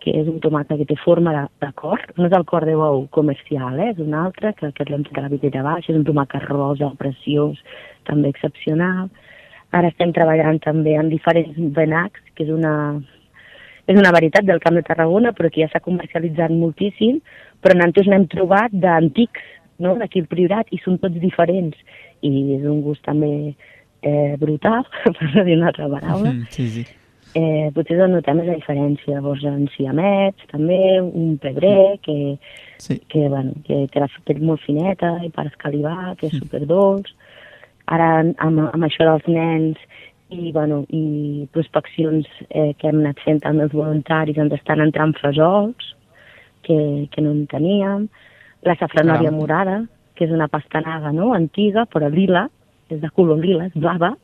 que 0.00 0.14
és 0.16 0.28
un 0.32 0.40
tomàquet 0.42 0.80
que 0.80 0.88
té 0.88 0.96
forma 0.98 1.32
de, 1.36 1.44
de 1.62 1.70
cor, 1.78 2.02
no 2.16 2.26
és 2.26 2.34
el 2.36 2.46
cor 2.48 2.66
de 2.66 2.74
bou 2.78 3.04
comercial, 3.14 3.78
eh? 3.78 3.90
és 3.92 4.00
un 4.02 4.16
altre, 4.16 4.54
que, 4.58 4.72
que 4.76 4.86
l'hem 4.88 5.04
de 5.06 5.20
la 5.20 5.30
vitella 5.32 5.64
baixa, 5.66 5.92
és 5.92 5.98
un 5.98 6.06
tomàquet 6.08 6.46
rosa, 6.48 6.90
preciós, 6.98 7.60
també 8.08 8.32
excepcional. 8.32 9.10
Ara 9.76 9.92
estem 9.92 10.14
treballant 10.16 10.58
també 10.64 10.96
en 10.98 11.12
diferents 11.12 11.58
benacs, 11.76 12.24
que 12.34 12.48
és 12.48 12.50
una, 12.50 12.74
és 13.86 13.98
una 13.98 14.14
varietat 14.16 14.48
del 14.48 14.62
Camp 14.64 14.80
de 14.80 14.86
Tarragona, 14.88 15.34
però 15.36 15.52
que 15.52 15.62
ja 15.62 15.70
s'ha 15.70 15.84
comercialitzat 15.84 16.54
moltíssim, 16.56 17.20
però 17.62 17.76
nosaltres 17.76 18.08
n'hem 18.10 18.26
trobat 18.32 18.74
d'antics, 18.74 19.44
no? 19.84 19.94
d'aquí 20.00 20.24
el 20.24 20.30
Priorat, 20.32 20.72
i 20.72 20.80
són 20.82 20.98
tots 20.98 21.20
diferents 21.20 21.76
i 22.26 22.56
és 22.56 22.64
un 22.68 22.82
gust 22.84 23.04
també 23.06 23.54
eh, 24.02 24.36
brutal, 24.40 24.86
per 25.04 25.28
no 25.34 25.44
dir 25.44 25.58
una 25.58 25.70
altra 25.72 25.88
paraula. 25.88 26.32
Mm, 26.32 26.48
sí, 26.50 26.68
sí. 26.70 26.86
Eh, 27.38 27.70
potser 27.74 27.94
és 27.94 28.02
on 28.02 28.16
notem 28.16 28.40
la 28.42 28.56
diferència. 28.56 29.14
Llavors, 29.14 29.44
en 29.46 29.68
siamets, 29.76 30.46
també, 30.50 30.98
un 31.00 31.36
pebrer, 31.42 32.00
que, 32.02 32.36
sí. 32.82 32.98
que, 33.12 33.28
bueno, 33.28 33.54
que 33.66 33.84
té 33.92 34.02
la 34.02 34.10
pell 34.26 34.42
molt 34.42 34.64
fineta 34.66 35.16
i 35.26 35.30
per 35.34 35.46
escalivar, 35.50 36.16
que 36.18 36.30
és 36.30 36.38
superdolç. 36.40 37.12
Ara, 37.90 38.10
amb, 38.22 38.66
amb 38.66 38.86
això 38.86 39.06
dels 39.06 39.26
nens 39.30 39.78
i, 40.30 40.50
bueno, 40.54 40.84
i 40.94 41.46
prospeccions 41.54 42.26
eh, 42.48 42.72
que 42.78 42.90
hem 42.90 43.00
anat 43.02 43.22
fent 43.24 43.40
amb 43.46 43.64
els 43.66 43.74
voluntaris, 43.74 44.38
ens 44.38 44.54
estan 44.54 44.82
entrant 44.82 45.14
fesols, 45.18 45.94
que, 46.66 47.08
que 47.10 47.22
no 47.24 47.34
en 47.34 47.46
teníem. 47.50 48.06
La 48.66 48.76
safranòria 48.78 49.32
morada, 49.34 49.80
que 50.14 50.26
és 50.26 50.34
una 50.34 50.50
pastanaga 50.52 51.14
no? 51.16 51.32
antiga, 51.34 51.86
però 51.90 52.10
lila, 52.12 52.48
és 52.92 53.00
de 53.02 53.10
color 53.16 53.40
lila, 53.42 53.66
és 53.70 53.76
blava, 53.78 54.14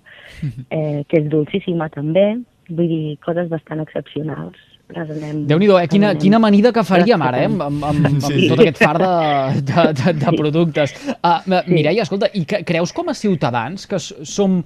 eh, 0.70 1.02
que 1.08 1.20
és 1.22 1.28
dolcíssima 1.32 1.90
també. 1.94 2.36
Vull 2.68 2.88
dir, 2.90 3.18
coses 3.22 3.48
bastant 3.48 3.80
excepcionals. 3.84 4.58
Déu-n'hi-do, 4.86 5.76
eh? 5.80 5.86
Quina, 5.90 6.12
quina 6.14 6.38
amanida 6.38 6.70
que 6.74 6.82
faríem 6.86 7.22
ara, 7.26 7.40
eh? 7.42 7.46
Amb, 7.50 7.62
amb, 7.62 7.84
amb, 7.88 8.06
amb 8.06 8.22
Sí. 8.22 8.46
tot 8.50 8.60
aquest 8.62 8.78
far 8.78 8.98
de, 9.02 9.14
de, 9.70 9.84
de, 9.98 10.12
de 10.22 10.34
productes. 10.36 10.94
Uh, 11.16 11.62
Mireia, 11.66 12.04
escolta, 12.04 12.30
i 12.34 12.44
que, 12.46 12.62
creus 12.66 12.92
com 12.94 13.10
a 13.10 13.14
ciutadans 13.14 13.86
que 13.90 13.98
som 13.98 14.60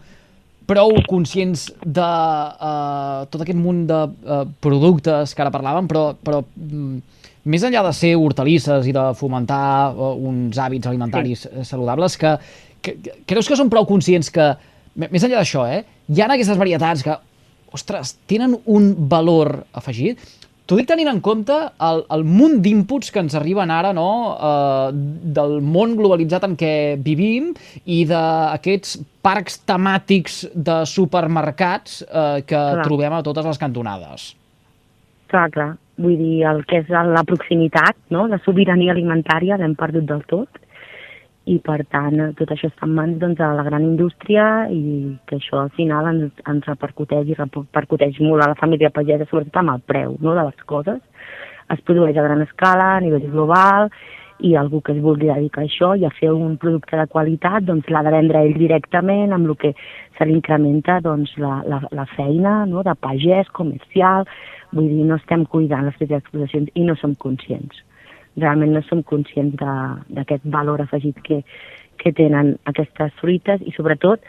prou 0.68 0.92
conscients 1.08 1.70
de 1.82 2.04
uh, 2.04 3.24
tot 3.32 3.40
aquest 3.42 3.58
munt 3.58 3.86
de 3.88 4.00
uh, 4.06 4.44
productes 4.62 5.32
que 5.34 5.42
ara 5.42 5.52
parlàvem, 5.54 5.88
però, 5.90 6.10
però 6.14 6.44
mm, 6.44 7.00
més 7.50 7.64
enllà 7.66 7.82
de 7.88 7.94
ser 7.96 8.12
hortalisses 8.20 8.86
i 8.86 8.94
de 8.94 9.06
fomentar 9.18 9.90
uh, 9.96 10.12
uns 10.30 10.60
hàbits 10.60 10.90
alimentaris 10.92 11.46
sí. 11.48 11.64
saludables, 11.66 12.20
que, 12.20 12.36
que, 12.82 12.96
que 12.98 13.16
creus 13.28 13.48
que 13.48 13.58
som 13.58 13.70
prou 13.72 13.86
conscients 13.88 14.30
que, 14.34 14.52
més 14.96 15.24
enllà 15.24 15.40
d'això, 15.40 15.66
eh, 15.70 15.84
hi 16.10 16.20
ha 16.20 16.28
aquestes 16.32 16.58
varietats 16.60 17.04
que, 17.06 17.16
ostres, 17.76 18.16
tenen 18.30 18.56
un 18.66 18.92
valor 19.10 19.60
afegit? 19.78 20.20
T'ho 20.70 20.76
dic 20.78 20.86
tenint 20.86 21.08
en 21.10 21.18
compte 21.18 21.54
el, 21.82 22.04
el 22.14 22.20
munt 22.22 22.60
d'inputs 22.62 23.10
que 23.10 23.18
ens 23.18 23.34
arriben 23.34 23.72
ara 23.74 23.90
no? 23.90 24.10
eh, 24.38 24.92
del 25.34 25.56
món 25.66 25.96
globalitzat 25.98 26.46
en 26.46 26.54
què 26.58 26.74
vivim 27.02 27.48
i 27.90 28.04
d'aquests 28.06 29.00
parcs 29.18 29.58
temàtics 29.66 30.44
de 30.54 30.80
supermercats 30.86 32.04
eh, 32.06 32.44
que 32.46 32.54
Clar. 32.54 32.84
trobem 32.86 33.18
a 33.18 33.22
totes 33.26 33.50
les 33.50 33.58
cantonades. 33.58 34.28
Clar, 35.30 35.48
clar. 35.54 35.72
Vull 36.00 36.14
dir, 36.16 36.36
el 36.48 36.62
que 36.70 36.84
és 36.84 36.88
la 36.88 37.26
proximitat, 37.26 37.98
no?, 38.14 38.28
la 38.30 38.38
sobirania 38.46 38.94
alimentària 38.94 39.58
l'hem 39.58 39.74
perdut 39.78 40.06
del 40.06 40.22
tot 40.30 40.62
i 41.48 41.56
per 41.64 41.78
tant 41.88 42.20
tot 42.36 42.52
això 42.52 42.68
està 42.68 42.86
en 42.86 42.94
mans 42.94 43.18
doncs, 43.18 43.38
de 43.38 43.48
la 43.56 43.64
gran 43.64 43.84
indústria 43.86 44.44
i 44.70 45.16
que 45.26 45.38
això 45.38 45.62
al 45.64 45.72
final 45.76 46.10
ens, 46.12 46.42
ens 46.50 46.68
repercuteix 46.68 47.30
i 47.30 47.38
repercuteix 47.38 48.20
molt 48.20 48.44
a 48.44 48.50
la 48.52 48.58
família 48.60 48.92
pagesa, 48.92 49.26
sobretot 49.30 49.56
amb 49.62 49.74
el 49.76 49.84
preu 49.86 50.16
no, 50.20 50.34
de 50.36 50.44
les 50.44 50.66
coses. 50.68 51.00
Es 51.70 51.80
produeix 51.86 52.16
a 52.18 52.26
gran 52.26 52.42
escala, 52.42 52.96
a 52.96 53.00
nivell 53.00 53.30
global, 53.30 53.88
i 54.40 54.54
algú 54.56 54.80
que 54.80 54.92
es 54.92 55.00
vulgui 55.02 55.28
dedicar 55.28 55.62
a 55.62 55.66
això 55.68 55.90
i 56.00 56.06
a 56.06 56.12
fer 56.16 56.30
un 56.32 56.56
producte 56.60 56.96
de 56.96 57.06
qualitat 57.12 57.66
doncs 57.66 57.90
l'ha 57.92 58.02
de 58.06 58.14
vendre 58.14 58.40
ell 58.46 58.56
directament 58.56 59.34
amb 59.36 59.50
el 59.50 59.56
que 59.60 59.74
se 60.18 60.26
li 60.26 60.36
incrementa 60.38 61.00
doncs, 61.04 61.34
la, 61.40 61.60
la, 61.68 61.82
la 61.92 62.06
feina 62.14 62.64
no, 62.66 62.84
de 62.86 62.94
pagès, 62.96 63.50
comercial, 63.56 64.26
vull 64.72 64.88
dir, 64.88 65.04
no 65.04 65.20
estem 65.20 65.44
cuidant 65.44 65.86
les 65.88 65.96
petites 65.98 66.22
explotacions 66.22 66.72
i 66.74 66.86
no 66.88 66.96
som 67.00 67.14
conscients. 67.20 67.84
Realment 68.40 68.74
no 68.76 68.82
som 68.86 69.02
conscients 69.06 69.56
d'aquest 70.08 70.46
valor 70.52 70.82
afegit 70.82 71.20
que, 71.26 71.42
que 72.00 72.12
tenen 72.16 72.56
aquestes 72.70 73.12
fruites 73.20 73.62
i 73.66 73.74
sobretot 73.76 74.24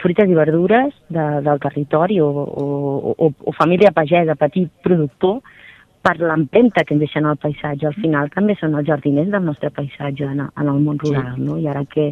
fruites 0.00 0.30
i 0.30 0.36
verdures 0.36 0.94
de, 1.12 1.24
del 1.44 1.58
territori 1.60 2.20
o, 2.24 2.28
o, 2.28 2.66
o, 3.12 3.32
o 3.44 3.52
família 3.52 3.92
pagesa, 3.92 4.38
petit 4.40 4.70
productor, 4.84 5.42
per 6.02 6.16
l'empenta 6.18 6.82
que 6.84 6.96
ens 6.96 7.04
deixen 7.04 7.26
al 7.28 7.38
paisatge. 7.38 7.86
Al 7.86 7.98
final 8.00 8.30
també 8.34 8.56
són 8.58 8.74
els 8.78 8.88
jardiners 8.88 9.30
del 9.30 9.44
nostre 9.46 9.70
paisatge 9.70 10.26
en, 10.26 10.40
en 10.48 10.72
el 10.72 10.80
món 10.82 10.98
rural, 11.02 11.36
no? 11.38 11.58
I 11.60 11.68
ara 11.70 11.84
que 11.86 12.10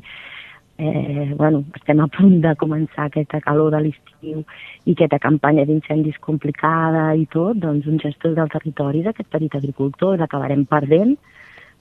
eh, 0.81 1.35
bueno, 1.37 1.65
estem 1.77 2.01
a 2.01 2.07
punt 2.09 2.39
de 2.41 2.55
començar 2.57 3.07
aquesta 3.07 3.41
calor 3.45 3.75
de 3.75 3.83
l'estiu 3.85 4.41
i 4.89 4.95
aquesta 4.95 5.19
campanya 5.21 5.67
d'incendis 5.69 6.17
complicada 6.25 7.11
i 7.21 7.27
tot, 7.35 7.61
doncs 7.61 7.89
uns 7.91 8.07
gestos 8.07 8.35
del 8.39 8.49
territori 8.49 9.05
d'aquest 9.05 9.29
petit 9.29 9.59
agricultor 9.59 10.17
l'acabarem 10.17 10.65
perdent 10.65 11.19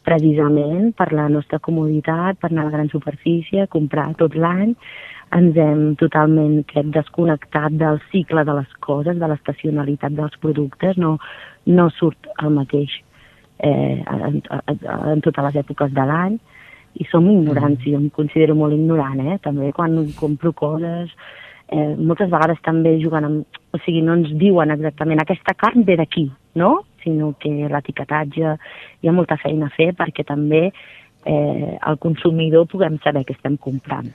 precisament 0.03 0.91
per 1.00 1.12
la 1.13 1.29
nostra 1.32 1.60
comoditat, 1.60 2.39
per 2.39 2.51
anar 2.51 2.65
a 2.65 2.70
la 2.70 2.75
gran 2.75 2.91
superfície, 2.91 3.68
comprar 3.72 4.10
tot 4.20 4.36
l'any, 4.36 4.75
ens 5.36 5.58
hem 5.63 5.82
totalment 6.00 6.63
crec, 6.68 6.91
desconnectat 6.96 7.75
del 7.79 8.00
cicle 8.12 8.44
de 8.44 8.60
les 8.60 8.77
coses, 8.84 9.20
de 9.20 9.32
l'estacionalitat 9.32 10.15
dels 10.18 10.39
productes, 10.44 10.98
no, 10.98 11.18
no 11.68 11.89
surt 11.96 12.32
el 12.41 12.56
mateix 12.56 13.00
eh, 13.60 14.03
en, 14.03 14.41
en, 14.44 14.88
en 15.13 15.22
totes 15.24 15.46
les 15.50 15.62
èpoques 15.63 15.94
de 15.96 16.08
l'any 16.12 16.39
i 16.96 17.05
som 17.12 17.27
ignorants, 17.29 17.84
mm. 17.84 17.91
jo 17.91 18.00
em 18.00 18.10
considero 18.15 18.55
molt 18.58 18.74
ignorant, 18.74 19.19
eh? 19.22 19.38
també 19.43 19.72
quan 19.75 19.98
compro 20.17 20.53
coses, 20.58 21.13
eh, 21.69 21.96
moltes 21.98 22.31
vegades 22.31 22.62
també 22.65 22.98
juguen 23.01 23.27
amb... 23.27 23.60
O 23.69 23.77
sigui, 23.84 24.01
no 24.01 24.15
ens 24.17 24.31
diuen 24.41 24.74
exactament 24.74 25.22
aquesta 25.22 25.53
carn 25.53 25.86
ve 25.86 26.00
d'aquí, 26.00 26.25
no? 26.58 26.79
Sinó 27.03 27.36
que 27.39 27.51
l'etiquetatge 27.69 28.55
hi 28.58 29.10
ha 29.10 29.13
molta 29.13 29.38
feina 29.38 29.69
a 29.69 29.75
fer 29.75 29.91
perquè 29.98 30.25
també 30.25 30.63
eh, 30.69 31.75
el 31.77 32.00
consumidor 32.01 32.65
puguem 32.72 32.98
saber 33.03 33.24
què 33.27 33.38
estem 33.38 33.60
comprant. 33.62 34.10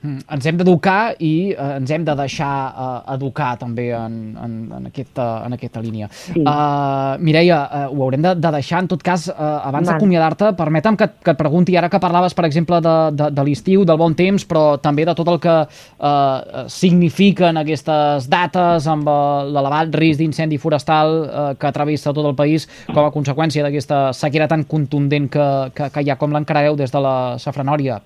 Mm, 0.00 0.22
Ens 0.32 0.46
hem 0.48 0.56
d'educar 0.56 1.14
i 1.20 1.52
eh, 1.52 1.64
ens 1.76 1.90
hem 1.92 2.04
de 2.06 2.14
deixar 2.16 2.52
eh, 2.70 3.14
educar 3.14 3.50
també 3.60 3.90
en, 3.92 4.14
en, 4.40 4.52
en, 4.78 4.86
aquesta, 4.88 5.26
en 5.44 5.56
aquesta 5.56 5.82
línia. 5.84 6.08
Sí. 6.10 6.40
Uh, 6.40 7.18
Mireia, 7.20 7.58
uh, 7.60 7.82
ho 7.92 8.04
haurem 8.06 8.22
de, 8.24 8.32
de 8.40 8.52
deixar, 8.54 8.80
en 8.84 8.88
tot 8.88 9.02
cas, 9.04 9.26
uh, 9.28 9.48
abans 9.68 9.90
d'acomiadar-te, 9.90 10.52
permetem 10.56 10.96
que, 10.96 11.08
que 11.20 11.34
et 11.34 11.40
pregunti, 11.40 11.76
ara 11.76 11.90
que 11.92 12.00
parlaves, 12.00 12.34
per 12.36 12.46
exemple, 12.48 12.80
de, 12.84 12.94
de, 13.18 13.28
de 13.36 13.44
l'estiu, 13.44 13.84
del 13.88 13.98
bon 14.00 14.16
temps, 14.16 14.46
però 14.48 14.64
també 14.80 15.04
de 15.08 15.14
tot 15.18 15.28
el 15.28 15.40
que 15.42 15.56
uh, 15.66 16.62
signifiquen 16.72 17.60
aquestes 17.60 18.28
dates 18.32 18.88
amb 18.90 19.10
uh, 19.10 19.42
l'elevat 19.52 19.92
risc 20.00 20.22
d'incendi 20.22 20.60
forestal 20.62 21.16
uh, 21.26 21.42
que 21.60 21.74
travessa 21.76 22.14
tot 22.16 22.30
el 22.30 22.38
país 22.38 22.68
com 22.88 23.04
a 23.04 23.12
conseqüència 23.12 23.66
d'aquesta 23.66 24.14
sequera 24.16 24.48
tan 24.48 24.64
contundent 24.64 25.28
que, 25.32 25.50
que, 25.76 25.90
que 25.92 26.06
hi 26.06 26.10
ha. 26.12 26.18
Com 26.20 26.32
l'encarareu 26.32 26.78
des 26.80 26.92
de 26.92 27.04
la 27.04 27.16
safranòria? 27.42 28.00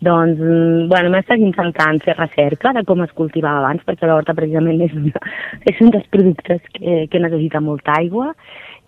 Doncs, 0.00 0.38
mm, 0.40 0.88
bueno, 0.88 1.10
hem 1.10 1.18
estat 1.18 1.42
intentant 1.44 2.00
fer 2.00 2.14
recerca 2.16 2.72
de 2.72 2.84
com 2.88 3.02
es 3.04 3.12
cultivava 3.12 3.60
abans, 3.60 3.84
perquè 3.84 4.08
l'horta 4.08 4.32
precisament 4.36 4.80
és, 4.86 4.94
una, 4.96 5.20
és 5.70 5.80
un 5.84 5.92
dels 5.92 6.06
productes 6.08 6.62
que, 6.72 7.04
que 7.12 7.20
necessita 7.20 7.60
molta 7.60 7.98
aigua 8.00 8.30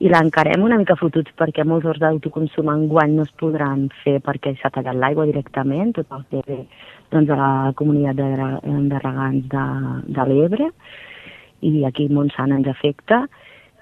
i 0.01 0.09
l'encarem 0.09 0.65
una 0.65 0.79
mica 0.81 0.97
fotuts 0.97 1.35
perquè 1.39 1.67
molts 1.69 1.87
horts 1.87 2.01
d'autoconsum 2.01 2.73
enguany 2.73 3.13
no 3.19 3.27
es 3.29 3.35
podran 3.39 3.87
fer 4.01 4.17
perquè 4.25 4.55
s'ha 4.57 4.73
tallat 4.75 4.97
l'aigua 4.97 5.29
directament, 5.29 5.93
tot 5.99 6.17
el 6.17 6.25
que 6.31 6.43
ve 6.49 6.59
doncs, 7.13 7.29
a 7.29 7.37
la 7.37 7.53
comunitat 7.77 8.17
de, 8.17 8.51
de 8.91 9.03
regants 9.05 9.49
de, 9.53 9.67
de 10.17 10.29
l'Ebre 10.31 10.71
i 11.63 11.85
aquí 11.87 12.09
Montsant 12.11 12.57
ens 12.57 12.73
afecta. 12.73 13.27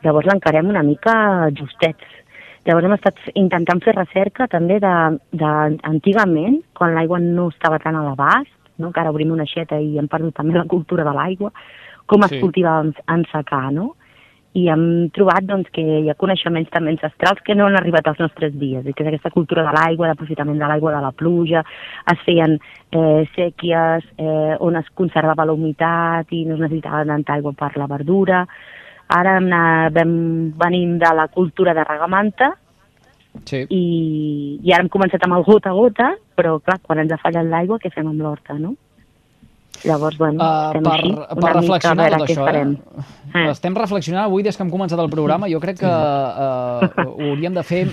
Llavors 0.05 0.29
l'encarem 0.29 0.69
una 0.69 0.83
mica 0.85 1.15
justets. 1.57 2.20
Llavors 2.69 2.85
hem 2.87 2.93
estat 2.97 3.21
intentant 3.41 3.81
fer 3.81 3.95
recerca 3.97 4.47
també 4.53 4.77
de, 4.83 4.95
de 5.33 5.53
antigament, 5.89 6.61
quan 6.77 6.93
l'aigua 6.95 7.21
no 7.23 7.49
estava 7.49 7.79
tan 7.81 7.97
a 7.97 8.03
l'abast, 8.05 8.53
no? 8.81 8.91
que 8.93 9.01
ara 9.01 9.13
obrim 9.13 9.33
una 9.33 9.47
aixeta 9.49 9.79
i 9.81 9.97
hem 9.99 10.09
perdut 10.09 10.37
també 10.37 10.59
la 10.59 10.69
cultura 10.69 11.05
de 11.05 11.15
l'aigua, 11.17 11.53
com 12.07 12.25
es 12.27 12.31
Sí. 12.35 12.41
cultivava 12.41 12.85
en, 12.85 12.95
en 13.09 13.25
secà, 13.33 13.71
no? 13.73 13.95
I 14.53 14.65
hem 14.67 15.11
trobat 15.15 15.45
doncs, 15.47 15.69
que 15.71 15.81
hi 15.81 16.09
ha 16.11 16.17
coneixements 16.19 16.73
també 16.75 16.91
ancestrals 16.91 17.39
que 17.47 17.55
no 17.55 17.69
han 17.69 17.77
arribat 17.79 18.09
als 18.11 18.19
nostres 18.19 18.53
dies, 18.59 18.83
i 18.85 18.93
que 18.93 19.05
és 19.05 19.09
aquesta 19.13 19.31
cultura 19.31 19.63
de 19.63 19.73
l'aigua, 19.77 20.09
d'aprofitament 20.11 20.59
de 20.59 20.67
l'aigua 20.67 20.91
de 20.97 21.03
la 21.05 21.13
pluja, 21.13 21.63
es 22.13 22.25
feien 22.27 22.57
eh, 22.91 23.23
sèquies 23.37 24.05
eh, 24.19 24.57
on 24.59 24.77
es 24.77 24.91
conservava 24.99 25.47
la 25.47 25.55
humitat 25.55 26.35
i 26.35 26.45
no 26.49 26.59
es 26.59 26.65
necessitava 26.67 27.07
tanta 27.07 27.39
aigua 27.39 27.53
per 27.55 27.77
la 27.79 27.87
verdura. 27.87 28.43
Ara 29.11 29.37
hem 29.39 29.49
anat, 29.51 29.95
vam, 29.97 30.13
venim 30.61 30.99
de 31.03 31.15
la 31.19 31.27
cultura 31.29 31.75
de 31.75 31.85
regamanta 31.85 32.53
Sí. 33.47 33.63
i, 33.71 34.59
i 34.63 34.73
ara 34.73 34.83
hem 34.83 34.91
començat 34.91 35.23
amb 35.23 35.37
el 35.37 35.45
gota 35.47 35.71
a 35.71 35.77
gota, 35.77 36.09
però 36.37 36.57
clar, 36.63 36.81
quan 36.83 36.99
ens 36.99 37.13
ha 37.15 37.19
fallat 37.23 37.47
l'aigua, 37.47 37.79
què 37.79 37.93
fem 37.95 38.09
amb 38.11 38.23
l'horta, 38.23 38.57
no? 38.59 38.75
Llavors, 39.85 40.19
bueno, 40.19 40.43
Uh, 40.45 40.71
estem 40.71 40.83
per, 40.85 40.93
així, 40.93 41.15
per 41.15 41.35
mica 41.37 41.53
reflexionar 41.61 42.05
veure 42.05 42.19
tot 42.21 42.29
això, 42.31 42.45
farem. 42.45 42.73
eh? 42.75 43.05
Eh. 43.31 43.45
Estem 43.53 43.75
reflexionant 43.79 44.25
avui 44.27 44.43
des 44.43 44.57
que 44.57 44.63
hem 44.65 44.71
començat 44.73 44.99
el 44.99 45.09
programa. 45.13 45.47
Jo 45.49 45.61
crec 45.63 45.79
que 45.81 45.87
uh, 45.87 47.05
ho 47.15 47.29
hauríem 47.31 47.55
de 47.55 47.63
fer 47.63 47.85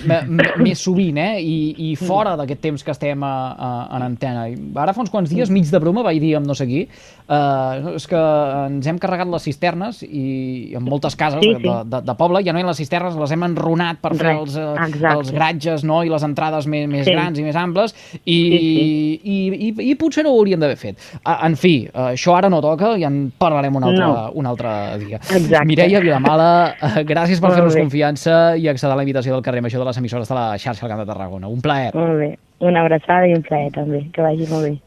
més 0.58 0.80
sovint, 0.82 1.16
eh? 1.22 1.38
I, 1.40 1.92
i 1.92 1.96
fora 1.96 2.34
d'aquest 2.36 2.60
temps 2.64 2.82
que 2.84 2.90
estem 2.90 3.22
a, 3.22 3.32
a, 3.54 3.68
en 3.96 4.02
antena. 4.08 4.48
I 4.50 4.56
Ara 4.74 4.92
fa 4.96 5.04
uns 5.04 5.12
quants 5.14 5.30
dies, 5.30 5.50
mig 5.54 5.70
de 5.70 5.78
broma, 5.80 6.02
vaig 6.02 6.18
dir 6.22 6.34
amb 6.38 6.46
no 6.50 6.56
sé 6.58 6.66
qui, 6.66 6.82
uh, 7.28 7.94
és 7.94 8.06
que 8.10 8.18
ens 8.66 8.86
hem 8.90 8.98
carregat 8.98 9.30
les 9.30 9.46
cisternes 9.46 10.02
i 10.02 10.74
en 10.76 10.82
moltes 10.86 11.14
cases 11.18 11.40
Sí, 11.44 11.54
de, 11.54 11.62
sí. 11.62 11.76
de, 11.92 12.02
de 12.08 12.14
poble 12.18 12.42
ja 12.46 12.52
no 12.52 12.58
hi 12.58 12.66
ha 12.66 12.70
les 12.72 12.80
cisternes, 12.82 13.14
les 13.20 13.34
hem 13.36 13.46
enronat 13.46 14.00
per 14.02 14.14
fer 14.18 14.34
els, 14.40 14.56
exacte. 14.58 15.14
els 15.14 15.30
gratges 15.34 15.84
no? 15.86 16.02
i 16.04 16.10
les 16.12 16.26
entrades 16.26 16.66
més, 16.66 16.88
més 16.90 17.06
Sí. 17.08 17.14
grans 17.14 17.38
i 17.38 17.46
més 17.46 17.56
amples 17.56 17.94
i, 18.24 18.38
Sí, 18.58 19.20
i, 19.22 19.36
i, 19.68 19.72
i 19.92 19.94
potser 19.98 20.24
no 20.26 20.32
ho 20.34 20.40
hauríem 20.42 20.60
d'haver 20.60 20.76
fet. 20.80 20.98
Ah, 21.22 21.38
En 21.46 21.54
fi, 21.56 21.77
eh, 21.86 21.92
això 22.14 22.34
ara 22.36 22.48
no 22.50 22.60
toca 22.64 22.96
i 22.98 23.04
en 23.04 23.30
parlarem 23.38 23.76
un 23.76 23.84
altre, 23.84 24.04
No. 24.04 24.30
un 24.34 24.46
altre 24.46 24.98
dia. 24.98 25.16
Exacte. 25.16 25.64
Mireia 25.66 26.00
Vilamala, 26.00 26.74
eh, 26.80 27.04
gràcies 27.04 27.40
per 27.40 27.52
fer-nos 27.52 27.76
confiança 27.76 28.56
i 28.56 28.68
accedir 28.68 28.92
a 28.92 28.96
la 28.96 29.02
invitació 29.06 29.34
del 29.34 29.42
carrer 29.42 29.62
Major 29.62 29.80
de 29.80 29.86
les 29.86 29.96
emissores 29.98 30.28
de 30.28 30.34
la 30.34 30.58
xarxa 30.58 30.86
al 30.86 30.90
Camp 30.90 31.00
de 31.00 31.06
Tarragona. 31.06 31.48
Un 31.48 31.60
plaer. 31.60 31.94
Molt 31.94 32.18
bé. 32.18 32.38
Una 32.60 32.80
abraçada 32.82 33.26
i 33.28 33.34
un 33.34 33.42
plaer 33.42 33.70
també. 33.72 34.08
Que 34.12 34.22
vagi 34.22 34.46
molt 34.50 34.64
bé. 34.64 34.78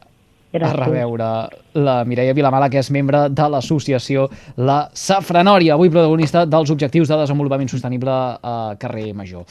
A 0.60 0.72
reveure 0.74 1.48
la 1.80 2.04
Mireia 2.04 2.34
Vilamala, 2.34 2.68
que 2.68 2.76
és 2.78 2.90
membre 2.90 3.30
de 3.30 3.46
l'associació 3.48 4.26
La 4.56 4.90
Safranòria, 4.92 5.72
avui 5.72 5.88
protagonista 5.88 6.44
dels 6.44 6.68
objectius 6.70 7.08
de 7.08 7.16
desenvolupament 7.16 7.70
sostenible 7.72 8.12
a 8.12 8.74
carrer 8.78 9.14
Major. 9.14 9.46